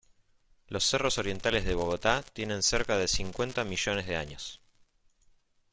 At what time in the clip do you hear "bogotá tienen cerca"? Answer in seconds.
1.75-2.97